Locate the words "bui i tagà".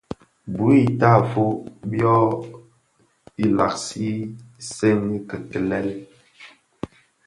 0.55-1.43